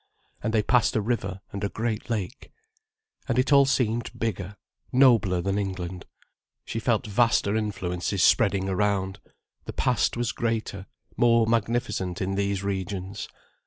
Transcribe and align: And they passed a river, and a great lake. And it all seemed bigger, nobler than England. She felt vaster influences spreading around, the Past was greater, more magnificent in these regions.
And 0.41 0.51
they 0.51 0.63
passed 0.63 0.95
a 0.95 0.99
river, 1.01 1.41
and 1.53 1.63
a 1.63 1.69
great 1.69 2.09
lake. 2.09 2.51
And 3.27 3.37
it 3.37 3.53
all 3.53 3.67
seemed 3.67 4.09
bigger, 4.17 4.57
nobler 4.91 5.41
than 5.41 5.59
England. 5.59 6.07
She 6.65 6.79
felt 6.79 7.05
vaster 7.05 7.55
influences 7.55 8.23
spreading 8.23 8.67
around, 8.67 9.19
the 9.65 9.73
Past 9.73 10.17
was 10.17 10.31
greater, 10.31 10.87
more 11.17 11.45
magnificent 11.45 12.19
in 12.19 12.33
these 12.33 12.63
regions. 12.63 13.27